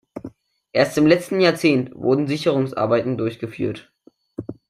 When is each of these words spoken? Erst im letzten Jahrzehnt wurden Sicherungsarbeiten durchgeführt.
Erst 0.73 0.97
im 0.97 1.05
letzten 1.05 1.39
Jahrzehnt 1.41 1.91
wurden 1.93 2.25
Sicherungsarbeiten 2.25 3.19
durchgeführt. 3.19 3.93